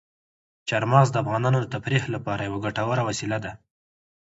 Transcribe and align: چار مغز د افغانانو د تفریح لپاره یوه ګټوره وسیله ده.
چار 0.67 0.83
مغز 0.91 1.09
د 1.11 1.15
افغانانو 1.23 1.57
د 1.61 1.67
تفریح 1.75 2.03
لپاره 2.15 2.41
یوه 2.47 2.59
ګټوره 2.65 3.01
وسیله 3.09 3.37
ده. 3.45 3.51